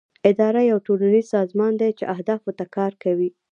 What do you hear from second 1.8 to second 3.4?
دی چې اهدافو ته کار کوي.